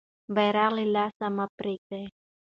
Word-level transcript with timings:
بیرغ 0.35 0.69
له 0.77 0.83
لاسه 0.95 1.27
مه 1.35 1.45
پرېږده. 1.57 2.01